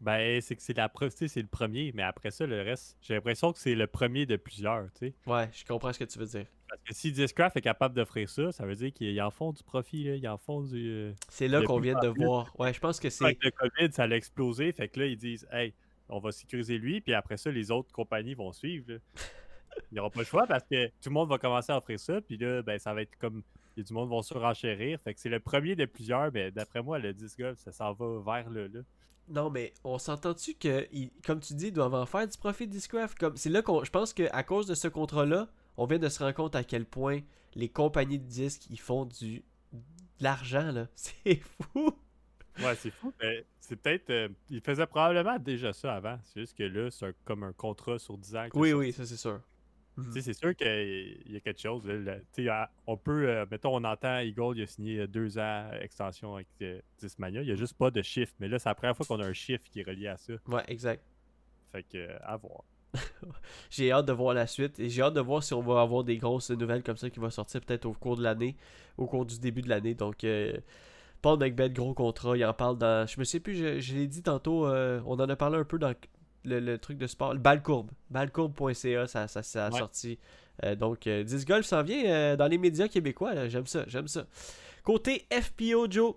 [0.00, 2.62] Ben, c'est que c'est la preuve, tu sais, c'est le premier, mais après ça, le
[2.62, 5.14] reste, j'ai l'impression que c'est le premier de plusieurs, tu sais.
[5.26, 6.46] Ouais, je comprends ce que tu veux dire.
[6.68, 9.62] Parce que si Discraft est capable d'offrir ça, ça veut dire qu'ils en font du
[9.64, 10.14] profit, là.
[10.14, 10.88] Ils en font du.
[10.88, 12.54] euh, C'est là qu'on vient de voir.
[12.60, 13.24] Ouais, je pense que c'est.
[13.24, 14.70] Avec le COVID, ça a explosé.
[14.72, 15.72] Fait que là, ils disent, hey,
[16.08, 18.98] on va sécuriser lui, puis après ça, les autres compagnies vont suivre.
[19.78, 19.84] Là.
[19.92, 22.20] Ils n'auront pas le choix parce que tout le monde va commencer à offrir ça,
[22.20, 23.42] puis là, ben, ça va être comme.
[23.76, 25.00] Il y a du monde qui va surenchérir.
[25.00, 27.92] Fait que c'est le premier de plusieurs, mais d'après moi, le disc golf, ça s'en
[27.92, 28.66] va vers là.
[28.66, 28.80] là.
[29.28, 32.66] Non, mais on s'entend-tu que, ils- comme tu dis, ils doivent en faire du profit
[32.66, 33.16] Discraft?
[33.18, 36.18] Comme, c'est là qu'on, je pense qu'à cause de ce contrat-là, on vient de se
[36.18, 37.20] rendre compte à quel point
[37.54, 40.88] les compagnies de disques, ils font du de l'argent, là.
[40.96, 41.90] C'est fou!
[42.60, 43.12] Ouais, c'est fou.
[43.22, 44.10] mais c'est peut-être.
[44.10, 46.18] euh, il faisait probablement déjà ça avant.
[46.24, 48.46] C'est juste que là, c'est un- comme un contrat sur 10 ans.
[48.54, 49.40] Oui, ça- oui, ça c'est sûr.
[49.98, 50.20] Mhm.
[50.20, 51.82] c'est sûr qu'il y a quelque chose.
[51.86, 56.36] là, on peut, euh, mettons, on entend Eagle, il a signé euh, deux ans extension
[56.36, 57.42] avec euh, Discmania.
[57.42, 58.32] Il n'y a juste pas de chiffre.
[58.38, 60.34] Mais là, c'est la première fois qu'on a un chiffre qui est relié à ça.
[60.46, 61.02] Ouais, exact.
[61.72, 62.62] Fait que, euh, à voir.
[63.70, 66.04] J'ai hâte de voir la suite et j'ai hâte de voir si on va avoir
[66.04, 68.56] des grosses nouvelles comme ça qui vont sortir peut-être au cours de l'année,
[68.96, 69.94] au cours du début de l'année.
[69.94, 70.56] Donc, euh,
[71.20, 73.06] Paul McBeth, gros contrat, il en parle dans.
[73.06, 75.64] Je me sais plus, je, je l'ai dit tantôt, euh, on en a parlé un
[75.64, 75.92] peu dans
[76.48, 77.32] le, le truc de sport.
[77.34, 77.90] Le Balcourbe.
[78.10, 79.78] Balcourbe.ca, ça, ça, ça a Ouais.
[79.78, 80.18] sorti.
[80.64, 83.48] Euh, donc, euh, 10 Golf s'en vient euh, dans les médias québécois.
[83.48, 84.26] J'aime ça, j'aime ça.
[84.82, 86.14] Côté FPO, Joe,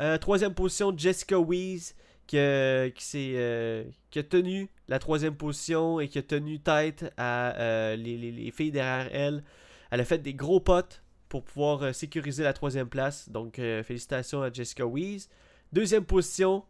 [0.00, 1.94] euh, troisième position, Jessica Weeze,
[2.26, 7.12] qui, a- qui, s'est, qui a tenu la troisième position et qui a tenu tête
[7.16, 9.44] à les, les- les filles derrière elle.
[9.90, 13.28] Elle a fait des gros potes pour pouvoir sécuriser la troisième place.
[13.28, 15.28] Donc, euh, félicitations à Jessica Weeze.
[15.72, 16.64] Deuxième position,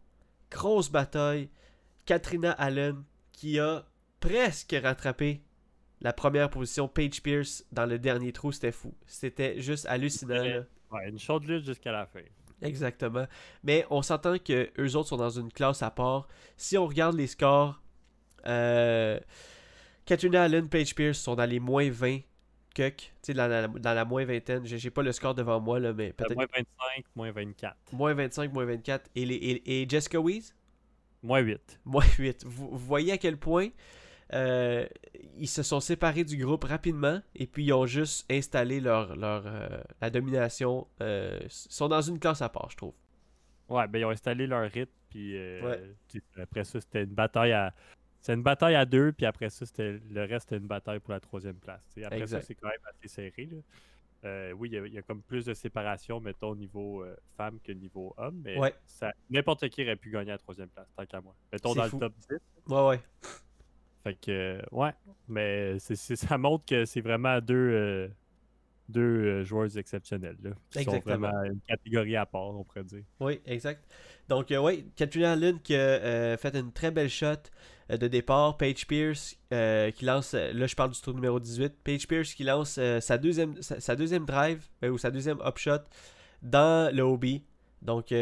[0.51, 1.49] grosse bataille.
[2.09, 3.85] Katrina Allen qui a
[4.19, 5.43] presque rattrapé
[6.01, 6.89] la première position.
[6.89, 8.95] Paige Pierce dans le dernier trou, c'était fou.
[9.05, 10.41] C'était juste hallucinant.
[10.41, 10.55] Ouais.
[10.55, 10.63] là.
[10.91, 12.23] Ouais, une chaude lutte jusqu'à la fin.
[12.63, 13.27] Exactement.
[13.63, 16.29] Mais on s'entend que eux autres sont dans une classe à part.
[16.57, 17.83] Si on regarde les scores,
[18.47, 19.21] euh,
[20.07, 22.21] Katrina Allen, Paige Pierce sont dans les moins 20
[22.75, 24.65] cuck, tu sais, dans la, dans la moins vingtaine.
[24.65, 27.77] J'ai pas le score devant moi, là, mais Euh, peut-être moins 25, moins 24.
[27.93, 29.11] moins 25, moins 24.
[29.15, 30.55] Et, les, et, et Jessica Weeze,
[31.23, 31.81] Moins 8.
[31.85, 32.45] moins 8.
[32.47, 33.69] Vous, vous voyez à quel point
[34.35, 34.87] euh,
[35.37, 39.43] ils se sont séparés du groupe rapidement et puis ils ont juste installé leur, leur
[39.47, 39.69] euh,
[40.01, 40.87] la domination.
[41.01, 42.95] euh, Ils sont dans une classe à part, je trouve.
[43.69, 46.23] Ouais, ben ils ont installé leur rythme, puis euh, Ouais.
[46.43, 47.75] après ça, c'était une bataille à.
[48.21, 51.13] C'est une bataille à deux, puis après ça, c'était le reste, c'était une bataille pour
[51.13, 51.81] la troisième place.
[52.03, 52.41] Après Exact.
[52.41, 53.47] ça, c'est quand même assez serré.
[53.51, 53.59] Là.
[54.25, 57.05] Euh, oui, il y, a, il y a comme plus de séparation, mettons, au niveau
[57.05, 58.75] euh, femme que niveau homme, mais Ouais.
[58.85, 61.35] ça- n'importe qui aurait pu gagner la troisième place, tant qu'à moi.
[61.53, 61.97] Mettons dans fou.
[61.97, 62.39] le top 10.
[62.73, 63.01] Ouais, ouais.
[64.03, 64.93] Fait que, euh, ouais,
[65.29, 68.09] mais ça montre que c'est vraiment deux, euh,
[68.89, 70.37] deux euh, joueurs exceptionnels.
[70.43, 71.29] Là, qui sont Exactement.
[71.29, 73.05] vraiment une catégorie à part, on pourrait dire.
[73.21, 73.85] Oui, exact.
[74.29, 77.27] Donc, euh, oui, Katrina Allen qui a euh, fait une très belle shot
[77.91, 78.57] euh, de départ.
[78.57, 82.79] Paige Pierce qui lance, là je parle du tour numéro 18, Paige Pierce qui lance
[83.01, 85.83] sa, deuxième, sa, sa deuxième drive ou sa deuxième upshot
[86.43, 87.25] dans le OB.
[87.81, 88.13] Donc,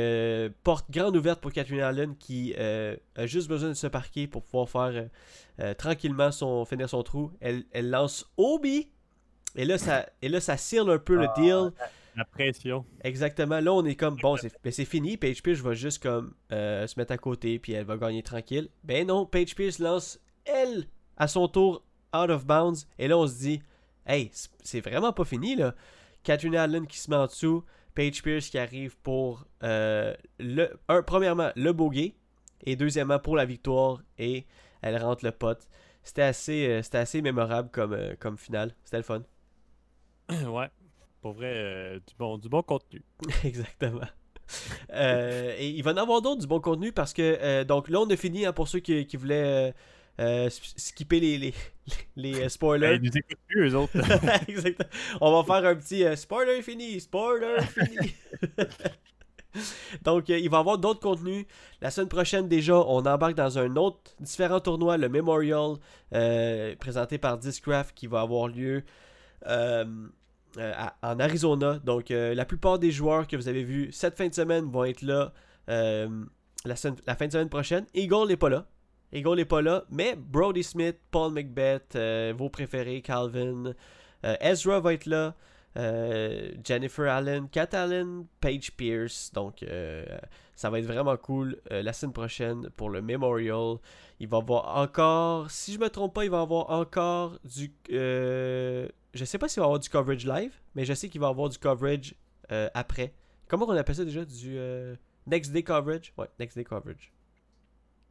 [0.62, 4.68] porte grande ouverte pour Katrina Allen qui a juste besoin de se parquer pour pouvoir
[4.68, 5.08] faire
[5.76, 7.32] tranquillement son, finir son trou.
[7.40, 8.66] Elle, elle lance OB.
[9.56, 11.72] Et là, ça, et là, ça scelle un peu le deal.
[12.16, 12.84] La pression.
[13.02, 13.60] Exactement.
[13.60, 15.16] Là, on est comme, bon, c'est c'est fini.
[15.16, 18.68] Paige Pierce va juste comme euh, se mettre à côté, puis elle va gagner tranquille.
[18.84, 20.86] Ben non, Paige Pierce lance, elle,
[21.18, 21.82] à son tour,
[22.14, 22.86] out of bounds.
[22.98, 23.62] Et là, on se dit,
[24.06, 25.74] hey, c'est- vraiment pas fini, là.
[26.22, 27.64] Catherine Allen qui se met en dessous.
[27.94, 32.14] Paige Pierce qui arrive pour, euh, le, un, premièrement, le bogey.
[32.64, 34.00] Et deuxièmement, pour la victoire.
[34.18, 34.46] Et
[34.80, 35.68] elle rentre le pote.
[36.02, 38.74] C'était assez, euh, c'était assez mémorable comme, euh, comme finale.
[38.84, 39.22] C'était le fun.
[40.48, 40.68] ouais.
[41.20, 43.02] Pour vrai, euh, du, bon, du bon contenu.
[43.44, 44.06] Exactement.
[44.92, 47.98] Euh, et il va en avoir d'autres du bon contenu parce que euh, donc là
[48.00, 49.74] on a fini hein, pour ceux qui, qui voulaient
[50.20, 51.54] euh, skipper les, les,
[52.16, 52.94] les, euh, Ben, spoilers.
[52.94, 53.96] ils nous écoutent plus, eux autres.
[54.48, 54.88] Exactement.
[55.20, 58.14] On va faire un petit euh, spoiler fini, spoiler fini.
[60.02, 61.46] Donc, euh, il va y avoir d'autres contenus.
[61.80, 65.76] La semaine prochaine, déjà, on embarque dans un autre différent tournoi, le Memorial,
[66.12, 68.84] euh, présenté par Discraft, qui va avoir lieu
[69.44, 71.78] en Arizona.
[71.84, 74.84] Donc, euh, la plupart des joueurs que vous avez vus cette fin de semaine vont
[74.84, 75.32] être là
[75.68, 76.08] euh,
[76.64, 77.86] la, fin de semaine prochaine.
[77.94, 78.66] Eagle n'est pas là.
[79.12, 83.72] Eagle n'est pas là, mais Brody Smith, Paul McBeth, euh, vos préférés, Calvin,
[84.24, 85.34] euh, Ezra va être là.
[85.76, 89.30] euh, Jennifer Allen, Kat Allen, Paige Pierce.
[89.32, 90.04] Donc, euh,
[90.56, 93.76] ça va être vraiment cool euh, la semaine prochaine pour le Memorial.
[94.18, 97.38] Il va y avoir encore, si je me trompe pas, il va y avoir encore
[97.44, 97.72] du.
[97.92, 101.20] Euh, je sais pas s'il va y avoir du coverage live, mais je sais qu'il
[101.20, 102.14] va y avoir du coverage
[102.50, 103.12] euh, après.
[103.48, 104.24] Comment on appelle ça déjà?
[104.24, 106.12] Du euh, Next Day Coverage?
[106.18, 107.12] Ouais, Next Day Coverage.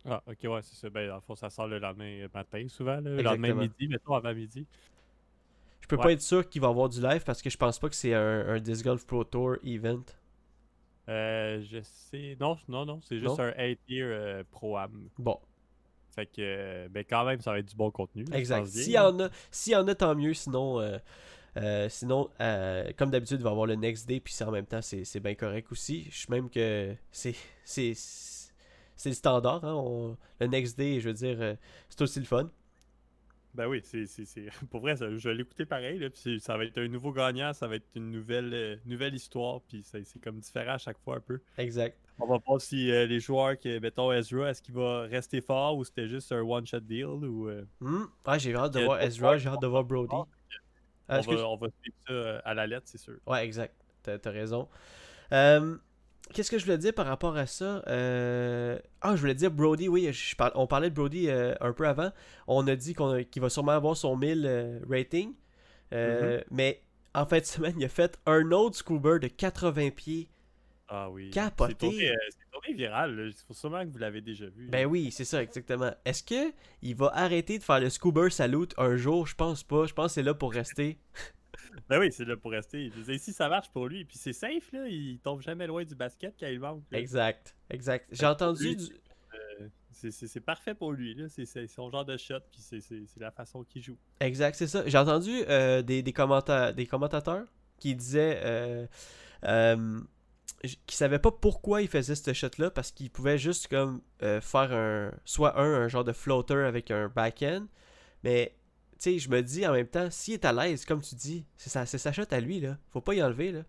[0.07, 0.89] ah, ok, ouais, c'est ça.
[0.89, 3.01] Ben, dans le fond, ça sort le lendemain matin, souvent.
[3.01, 4.65] Le lendemain midi, mettons avant midi.
[5.81, 6.03] Je peux Ouais.
[6.03, 7.95] pas être sûr qu'il va y avoir du live parce que je pense pas que
[7.95, 10.03] c'est un, un Disc Golf Pro Tour event.
[11.09, 12.35] Euh, je sais.
[12.39, 12.99] Non, non, non.
[13.01, 13.39] C'est juste Non?
[13.39, 15.09] un 8-year euh, Pro-Am.
[15.19, 15.39] Bon,
[16.15, 18.25] Fait que, euh, ben, quand même, ça va être du bon contenu.
[18.33, 18.67] exact.
[18.67, 20.33] S'il y en a, s'il y en a, tant mieux.
[20.33, 20.97] Sinon, euh,
[21.57, 22.29] euh, sinon
[22.97, 24.19] comme d'habitude, il va y avoir le next day.
[24.19, 26.05] Puis en même temps, c'est, bien correct aussi.
[26.09, 27.35] Je suis même que c'est,
[29.05, 29.63] le standard.
[29.63, 31.57] hein, on- le next day, je veux dire,
[31.89, 32.49] c'est aussi le fun.
[33.55, 34.05] Ben oui, c'est,
[34.69, 35.97] pour vrai, ça- je vais l'écouter pareil.
[35.97, 39.61] Là, ça va être un nouveau gagnant, ça va être une nouvelle, euh, nouvelle histoire.
[39.61, 41.39] Puis c'est, comme différent à chaque fois un peu.
[41.57, 41.97] Exact.
[42.19, 45.77] On va voir si euh, les joueurs, que, mettons Ezra, est-ce qu'il va rester fort
[45.77, 47.49] ou c'était juste un one-shot deal ou.
[47.49, 50.13] euh, Ouais, j'ai hâte de voir Ezra, j'ai hâte de voir Brody.
[50.15, 50.25] on,
[51.07, 53.17] Ah, excuse- va, on va suivre ça euh, à la lettre, c'est sûr.
[53.27, 53.75] Ouais, exact.
[54.03, 54.67] T'as t'as raison.
[55.31, 55.77] Euh,
[56.33, 59.87] Qu'est-ce que je voulais dire par rapport à ça Euh, Ah, je voulais dire Brody,
[59.87, 62.11] oui, je par- on parlait de Brody euh, un peu avant.
[62.47, 65.33] On a dit a- qu'il va sûrement avoir son 1000 euh, rating.
[65.93, 66.81] Euh, Mais
[67.13, 70.27] en fin de semaine, il a fait un autre scuba de 80 pieds.
[70.87, 71.29] Ah oui.
[71.29, 71.89] Capoté.
[72.29, 73.15] C'est tourné, viral.
[73.15, 73.31] là.
[73.47, 74.67] C'est sûrement que vous l'avez déjà vu.
[74.69, 75.91] Ben oui, c'est ça, exactement.
[76.05, 79.25] Est-ce que il va arrêter de faire le scuba salute un jour?
[79.27, 79.85] Je pense pas.
[79.85, 80.97] Je pense que c'est là pour rester.
[81.89, 82.89] Ben oui, c'est là pour rester.
[82.95, 85.83] Je dire, si ça marche pour lui, puis c'est safe, là, il tombe jamais loin
[85.83, 86.83] du basket quand il manque.
[86.91, 86.99] là.
[86.99, 88.07] Exact, exact.
[88.11, 88.83] J'ai entendu du...
[88.83, 91.15] Euh, c'est- parfait pour lui.
[91.29, 93.97] C'est son genre de shot, puis c'est la façon qu'il joue.
[94.19, 94.83] Exact, c'est ça.
[94.87, 97.45] J'ai entendu euh, des, des, commenta- des commentateurs
[97.79, 98.87] qui disaient euh,
[99.45, 99.99] euh,
[100.61, 104.71] qu'ils savaient pas pourquoi il faisait ce shot-là parce qu'il pouvait juste comme euh, faire
[104.73, 107.65] un soit un, un genre de floater avec un back-end.
[108.23, 108.55] Mais
[108.97, 111.45] tu sais, je me dis en même temps, s'il est à l'aise, comme tu dis,
[111.57, 112.77] c'est sa, sa shot à lui, là.
[112.91, 113.61] Faut pas y enlever, là.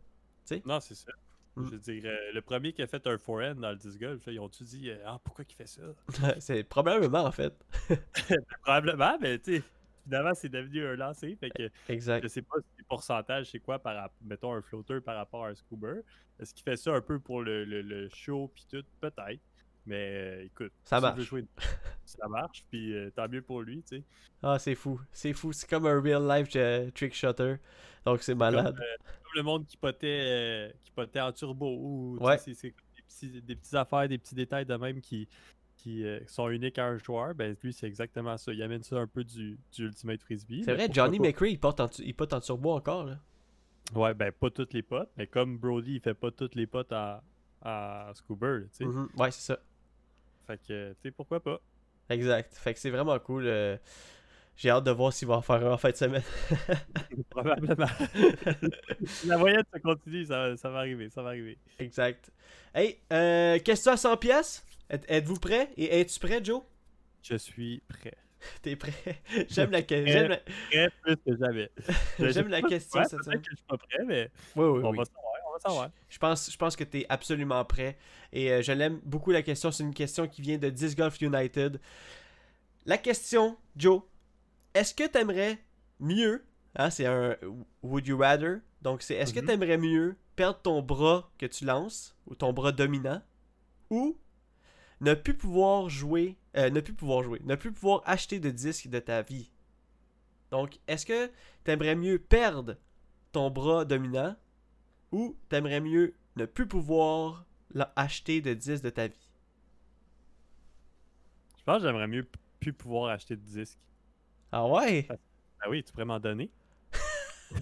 [0.64, 1.10] Non, c'est ça.
[1.56, 1.64] Mm.
[1.64, 4.22] Je veux dire, euh, le premier qui a fait un forehand dans le disc golf,
[4.26, 5.82] ils ont-tu dit euh, Ah, pourquoi qu'il fait ça
[6.38, 7.52] c'est probablement en fait.
[8.62, 9.62] Probablement, mais tu sais,
[10.04, 11.34] finalement, c'est devenu un lancé.
[11.40, 12.22] Fait que Exact.
[12.22, 15.48] je sais pas si le pourcentage, c'est quoi, par mettons un floater par rapport à
[15.48, 15.88] un scuba.
[16.38, 18.84] Est-ce qu'il fait ça un peu pour le, le, le show, puis tout?
[19.00, 19.40] Peut-être.
[19.86, 21.20] Mais euh, écoute, Ça s'il marche.
[21.22, 21.46] jouer une-
[22.06, 24.02] ça marche, puis euh, tant mieux pour lui, tu sais.
[24.42, 25.00] Ah, c'est fou.
[25.12, 25.52] C'est fou.
[25.52, 27.56] C'est comme un real life euh, trick shotter.
[28.04, 28.74] Donc c'est malade.
[28.76, 31.66] Comme, euh, comme le monde qui potait, euh, qui potait en turbo.
[31.78, 32.38] Ou, Ouais.
[32.38, 32.74] c'est- des,
[33.08, 35.28] petits, des petites affaires, des petits détails de même qui,
[35.76, 37.34] qui sont uniques à un joueur.
[37.34, 38.52] Ben, lui, c'est exactement ça.
[38.52, 40.62] Il amène ça un peu du, du Ultimate Frisbee.
[40.64, 41.18] C'est vrai, Johnny.
[41.20, 43.18] McRae, il porte en, tu- il porte en turbo encore, là.
[43.94, 45.08] Ouais, ben, pas toutes les potes.
[45.16, 47.22] Mais comme Brody, il fait pas toutes les potes à,
[47.62, 48.84] à Scuba, tu sais.
[48.84, 49.08] Mhm.
[49.16, 49.58] Ouais, c'est ça.
[50.46, 51.60] Fait que, tu sais, pourquoi pas.
[52.10, 52.54] Exact.
[52.54, 53.44] Fait que c'est vraiment cool.
[53.46, 53.76] euh,
[54.56, 56.22] J'ai hâte de voir s'il va en faire un en fin de semaine.
[57.30, 57.86] Probablement.
[59.26, 61.58] La moyenne, ça continue, ça, ça va arriver, ça va arriver.
[61.78, 62.30] exact.
[62.74, 64.64] Hey, euh, question à 100 pièces.
[64.90, 65.70] Êtes-vous prêt?
[65.76, 66.62] Et es-tu prêt, Joe?
[67.22, 68.14] Je suis prêt.
[68.62, 68.92] T'es prêt?
[69.48, 70.36] J'aime la, que- j'aime la...
[70.36, 71.70] Prêt plus que jamais.
[72.20, 74.98] J'aime la question cette peut-être que je suis pas prêt, mais Oui, oui, on oui.
[74.98, 75.32] va savoir,
[76.08, 77.96] Je pense, je pense que tu es absolument prêt.
[78.32, 79.70] Et euh, je l'aime beaucoup la question.
[79.70, 81.80] C'est une question qui vient de Disc Golf United.
[82.84, 84.02] La question, Joe,
[84.74, 85.58] est-ce que tu aimerais
[86.00, 86.44] mieux,
[86.76, 87.36] hein, c'est un
[87.82, 89.46] Would you rather, Donc, c'est est-ce que Mhm.
[89.46, 93.20] tu aimerais mieux perdre ton bras que tu lances, ou ton bras dominant,
[93.90, 94.16] ou
[95.00, 98.88] ne plus pouvoir jouer, euh, ne plus pouvoir jouer, ne plus pouvoir acheter de disques
[98.88, 99.50] de ta vie?
[100.52, 101.26] Donc, est-ce que
[101.64, 102.76] tu aimerais mieux perdre
[103.32, 104.36] ton bras dominant,
[105.12, 107.44] ou t'aimerais mieux ne plus pouvoir
[107.96, 109.28] acheter de disques de ta vie?
[111.58, 112.26] Je pense que j'aimerais mieux
[112.60, 113.78] plus pouvoir acheter de disques.
[114.52, 115.06] Ah ouais?
[115.60, 116.50] Ah oui, tu pourrais m'en donner.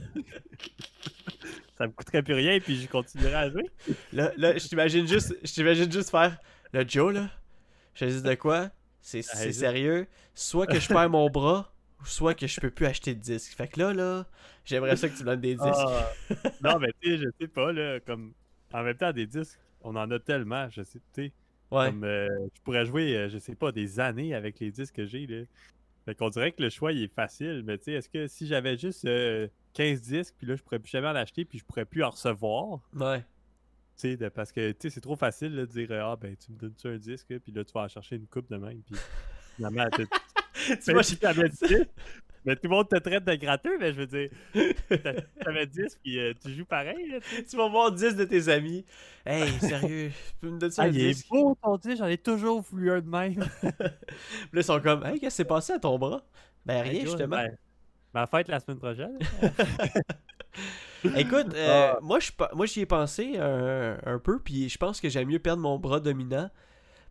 [1.79, 3.71] ça me coûterait plus rien, puis je continuerai à jouer.
[4.13, 6.39] Là, là je t'imagine juste, je t'imagine juste faire
[6.73, 7.31] le Joe là.
[7.95, 8.71] Je te dis de quoi?
[9.01, 9.61] C'est c'est hésite.
[9.61, 10.07] sérieux.
[10.35, 11.74] Soit que je perds mon bras,
[12.05, 13.55] soit que je peux plus acheter de disques.
[13.57, 14.27] Fait que là, là,
[14.65, 15.65] j'aimerais ça que tu me donnes des disques.
[15.67, 16.11] Ah.
[16.63, 18.33] non, mais tu sais, je sais pas, là, comme...
[18.73, 21.33] En même temps, des disques, on en a tellement, je sais, tu sais.
[21.71, 21.91] ouais.
[21.91, 25.07] Comme, euh, je pourrais jouer, euh, je sais pas, des années avec les disques que
[25.07, 25.45] j'ai, là.
[26.05, 28.47] Fait qu'on dirait que le choix, il est facile, mais tu sais, est-ce que si
[28.47, 31.65] j'avais juste euh, 15 disques, puis là, je pourrais plus jamais en acheter, puis je
[31.65, 33.21] pourrais plus en recevoir, Ouais.
[33.97, 36.37] tu sais, parce que, tu sais, c'est trop facile, là, de dire, euh, ah, ben,
[36.37, 38.83] tu me donnes-tu un disque, puis là, tu vas en chercher une coupe de même,
[38.83, 38.97] puis
[39.57, 39.89] finalement,
[40.85, 41.87] tu vois, si t'avais 10,
[42.45, 44.31] mais tout le monde te traite de gratteux, mais je veux dire,
[45.03, 48.49] t'a- t'avais 10, puis euh, tu joues pareil, là, tu vas voir 10 de tes
[48.49, 48.85] amis.
[49.27, 51.27] Hey, sérieux, tu peux me donner ça Ah, un il disque?
[51.27, 53.35] est beau ton j'en ai toujours voulu un de même.
[53.63, 53.71] Puis
[54.53, 56.25] là, ils sont comme, hey, qu'est-ce qui s'est passé à ton bras?
[56.67, 57.37] Ben rien, Hey, justement.
[57.37, 57.57] ben,
[58.15, 59.19] ma fête la semaine prochaine.
[61.15, 61.99] Écoute, euh, Ah.
[62.03, 65.39] moi, je, moi j'y ai pensé un, un peu, puis je pense que j'aime mieux
[65.39, 66.51] perdre mon bras dominant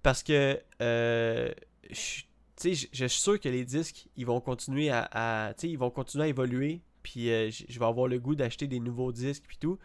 [0.03, 1.51] parce que, euh,
[1.91, 2.23] je,
[2.55, 5.89] tu sais, je, suis sûr que les disques, ils vont continuer à, à- ils vont
[5.91, 9.57] continuer à évoluer, puis euh, je vais avoir le goût d'acheter des nouveaux disques, puis
[9.57, 9.79] tout.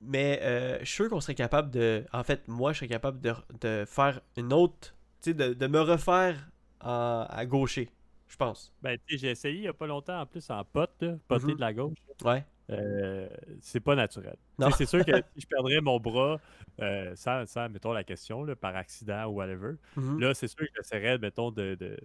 [0.00, 3.20] Mais euh, je suis sûr qu'on serait capable de, en fait, moi, je serais capable
[3.20, 7.90] de, de faire une autre, tu sais, de, de me refaire en- à gaucher,
[8.28, 8.72] je pense.
[8.82, 11.16] Ben, tu sais, j'ai essayé il y a pas longtemps en plus en pote, là,
[11.28, 11.54] poté Mhm.
[11.54, 11.94] de la gauche.
[12.24, 12.44] Ouais.
[12.70, 13.28] Euh,
[13.60, 14.36] c'est pas naturel.
[14.76, 16.40] C'est sûr que si je perdrais mon bras
[16.80, 20.20] euh, sans, sans, mettons, la question, là, par accident ou whatever, Mhm.
[20.20, 21.96] là, c'est sûr que j'essaierais, mettons, de, de,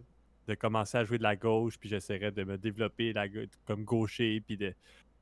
[0.47, 3.25] de commencer à jouer de la gauche, puis j'essaierais de me développer la,
[3.65, 4.73] comme gaucher, puis de.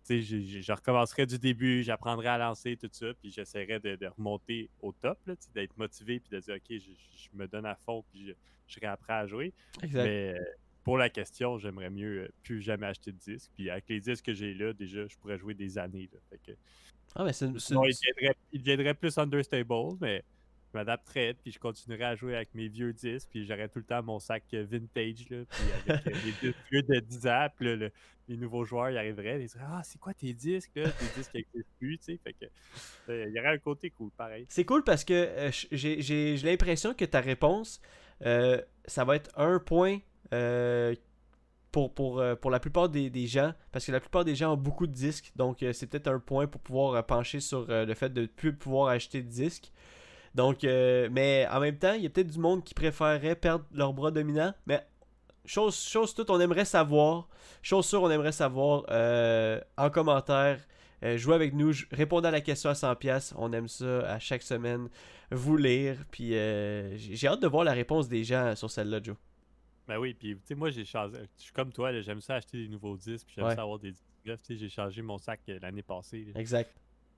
[0.10, 4.08] Je, je- je recommencerais du début, j'apprendrais à lancer, tout ça, puis j'essaierais de, de
[4.08, 5.19] remonter au top,
[5.54, 6.78] d'être motivé, puis de dire, OK, je,
[7.15, 8.32] je me donne à fond, puis je,
[8.67, 9.54] je serai prêt à jouer.
[9.84, 10.04] Exact.
[10.04, 10.43] Mais euh,
[10.89, 13.52] pour la question, j'aimerais mieux euh, plus jamais acheter de disques.
[13.56, 16.10] Puis avec les disques que j'ai là, déjà, je pourrais jouer des années.
[16.12, 16.19] Là.
[16.30, 16.58] Fait que,
[17.15, 20.23] Ah, mais c'est il il deviendrait plus understable, mais
[20.71, 23.86] je m'adapterais, puis je continuerais à jouer avec mes vieux disques, puis j'aurais tout le
[23.86, 27.47] temps mon sac euh, vintage, là, puis avec euh, les disques vieux de 10 ans,
[27.56, 27.91] puis là, le-
[28.28, 30.91] les nouveaux joueurs, ils arriveraient, ils diraient «Ah, c'est quoi tes disques, là?
[30.91, 32.45] Tes disques n'existent plus, tu sais.» Fait que,
[33.28, 34.45] il y aurait un côté cool, pareil.
[34.49, 37.82] C'est cool parce que euh, j'ai l'impression que ta réponse,
[38.25, 39.99] euh, ça va être un point
[40.34, 40.95] euh,
[41.71, 44.53] pour, pour, euh, pour la plupart des, des gens, parce que la plupart des gens
[44.53, 48.10] ont beaucoup de disques, donc c'est peut-être un point pour pouvoir pencher sur le fait
[48.10, 49.71] de ne plus pouvoir acheter de disques.
[50.36, 53.93] Donc, mais en même temps, il y a peut-être du monde qui préférerait perdre leur
[53.93, 54.86] bras dominant, mais
[55.45, 57.27] chose, chose toute, on aimerait savoir,
[57.62, 58.84] chose sûre, on aimerait savoir
[59.77, 60.60] en commentaire.
[61.03, 63.33] Euh, jouez avec nous, répondez à la question à 100$.
[63.38, 64.89] On aime ça à chaque semaine
[65.31, 65.97] vous lire.
[66.12, 69.15] Puis euh, j'ai hâte de voir la réponse des gens sur celle-là, Joe.
[69.88, 71.17] Ben oui, puis tu sais, moi, j'ai changé.
[71.38, 73.55] Je suis comme toi, j'aime ça acheter des nouveaux disques, puis j'aime Ouais.
[73.55, 74.39] ça avoir des disques neufs.
[74.43, 76.25] Tu sais, j'ai changé mon sac euh, l'année passée.
[76.33, 76.39] là.
[76.39, 76.69] Exact.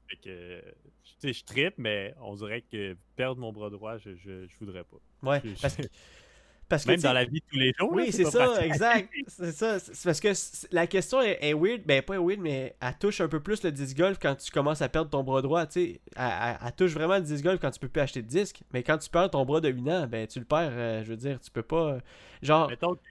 [0.10, 0.62] Fait que,
[1.04, 4.56] tu sais, je trippe, mais on dirait que perdre mon bras droit, je, je, je
[4.60, 4.98] voudrais pas.
[5.24, 5.42] Ouais.
[5.44, 5.84] Je- Parce que,
[6.72, 7.92] parce que Même dans la vie de tous les jours.
[7.94, 8.66] Oui, c'est ça, pratique.
[8.66, 9.14] exact.
[9.28, 9.80] C'est ça.
[9.80, 10.30] C'est parce que
[10.76, 13.72] la question est, est weird, ben pas weird, mais elle touche un peu plus le
[13.72, 16.02] disc golf quand tu commences à perdre ton bras droit, tu sais.
[16.16, 18.62] Elle, elle- elle touche vraiment le disc golf quand tu peux plus acheter de disque,
[18.74, 21.40] mais quand tu perds ton bras dominant, ben tu le perds, euh, je veux dire,
[21.40, 21.94] tu peux pas.
[21.94, 22.00] euh,
[22.42, 23.02] genre, Mettons que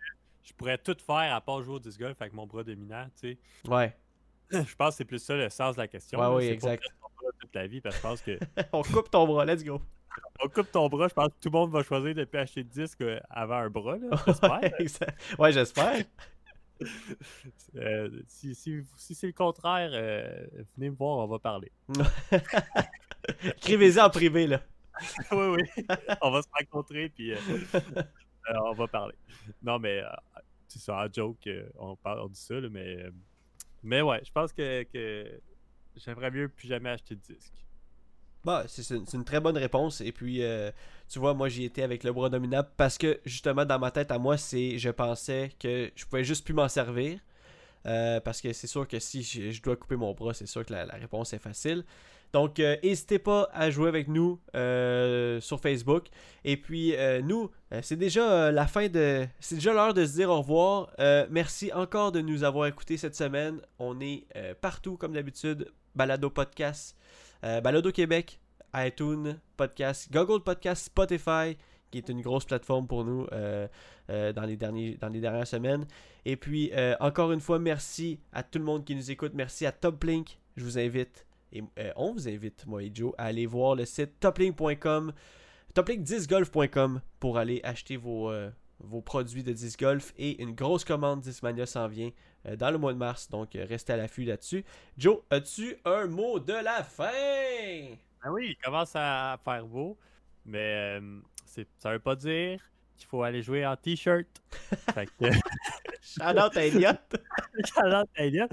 [0.43, 3.39] je pourrais tout faire à part jouer au disc golf avec mon bras dominant, tu
[3.69, 3.95] ouais,
[4.51, 4.65] sais.
[4.67, 6.19] je pense que c'est plus ça le sens de la question.
[6.19, 6.85] Ouais, oui, pas exact.
[7.39, 8.39] toute la vie, parce que je pense que
[8.73, 9.81] on coupe ton bras, let's go.
[10.43, 12.65] On coupe ton bras, je pense que tout le monde va choisir de plus acheter
[12.65, 13.97] de disque euh, avant un bras,
[14.79, 15.15] j'espère.
[15.39, 16.05] ouais, j'espère.
[17.77, 20.45] Euh, si si, si c'est le contraire, euh,
[20.77, 21.71] venez me voir, on va parler.
[23.45, 24.61] Écrivez-y en privé, là.
[25.31, 25.47] oui,
[25.79, 25.87] oui.
[26.21, 27.39] on va se rencontrer, puis euh,
[28.65, 29.15] on va parler.
[29.63, 30.03] Non, mais
[30.67, 33.07] c'est ça, en joke, on, parle, on dit ça, là, mais,
[33.85, 35.41] mais ouais, je pense que, que
[35.95, 37.55] j'aimerais mieux plus jamais acheter de disque.
[38.45, 40.01] Bah, c'est une, très bonne réponse.
[40.01, 40.71] Et puis, euh,
[41.09, 44.11] tu vois, moi, j'y étais avec le bras dominant parce que, justement, dans ma tête
[44.11, 47.19] à moi, c'est je pensais que je pouvais juste plus m'en servir.
[47.87, 50.73] Euh, parce que c'est sûr que si je, dois couper mon bras, c'est sûr que
[50.73, 51.85] la, réponse est facile.
[52.33, 54.39] Donc, euh, n'hésitez pas à jouer avec nous
[55.41, 56.09] sur Facebook.
[56.45, 57.51] Et puis, nous,
[57.83, 59.27] c'est déjà la fin de.
[59.41, 60.91] C'est déjà l'heure de se dire au revoir.
[61.31, 63.61] Merci encore de nous avoir écoutés cette semaine.
[63.79, 64.25] On est
[64.63, 65.71] partout, comme d'habitude.
[65.95, 66.97] Balado Podcast,
[67.43, 68.41] Balado Québec,
[68.75, 71.57] iTunes Podcast, Google Podcast, Spotify,
[71.91, 73.67] qui est une grosse plateforme pour nous euh,
[74.11, 75.87] euh, dans, les derniers, dans les dernières semaines.
[76.25, 79.33] Et puis, euh, encore une fois, merci à tout le monde qui nous écoute.
[79.35, 80.39] Merci à Toplink.
[80.57, 83.85] Je vous invite, et euh, on vous invite, moi et Joe, à aller voir le
[83.85, 85.13] site toplink.com,
[85.75, 88.51] toplink10golf.com pour aller acheter vos, euh,
[88.81, 90.13] vos produits de disc golf.
[90.17, 92.11] Et une grosse commande Discmania s'en vient
[92.47, 93.29] euh, dans le mois de mars.
[93.31, 94.65] Donc, euh, restez à l'affût là-dessus.
[94.97, 97.97] Joe, as-tu un mot de la fin?
[98.23, 99.99] Ah oui, il commence à faire beau,
[100.45, 101.21] mais euh,
[101.79, 102.61] ça veut pas dire
[102.97, 104.27] qu'il faut aller jouer en t-shirt.
[105.19, 105.31] que,
[106.03, 106.99] Shout out à Elliot.
[107.65, 108.49] Shout-out à Elliot.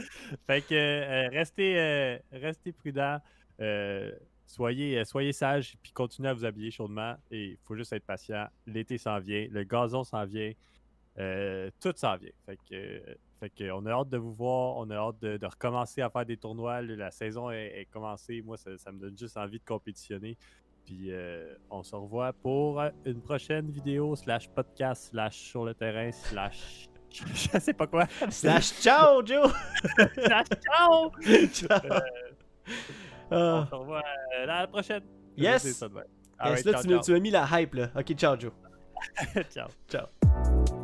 [0.46, 3.20] Fait que euh, restez, euh, restez prudents,
[3.62, 4.12] euh,
[4.48, 7.16] soyez, euh, soyez sages, puis continuez à vous habiller chaudement.
[7.30, 8.48] Et il faut juste être patient.
[8.66, 10.52] L'été s'en vient, le gazon s'en vient,
[11.20, 12.32] euh, tout s'en vient.
[12.46, 13.02] Fait que,
[13.40, 16.10] fait que on a hâte de vous voir, on a hâte de, de recommencer à
[16.10, 16.82] faire des tournois.
[16.82, 18.42] La saison est, est commencée.
[18.42, 20.38] Moi, ça, ça me donne juste envie de compétitionner.
[20.88, 26.12] Puis euh, on se revoit pour une prochaine vidéo, slash podcast, slash sur le terrain,
[26.14, 26.88] slash.
[27.12, 28.06] Je sais pas quoi.
[28.30, 29.52] Slash ciao, Joe.
[30.16, 31.12] Slash ciao!
[31.52, 32.02] Ciao.
[33.32, 33.68] On Ah.
[33.70, 34.04] se revoit
[34.40, 35.04] euh, la prochaine.
[35.36, 35.64] Yes.
[35.64, 35.82] Yes,
[36.66, 37.90] là, ciao, tu, nous- tu m'as mis la hype, là.
[37.96, 38.52] Ok, ciao, Joe.
[39.50, 39.68] ciao.
[39.90, 40.06] ciao.
[40.68, 40.77] Ciao.